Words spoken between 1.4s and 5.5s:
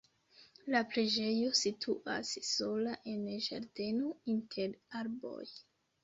situas sola en ĝardeno inter arboj.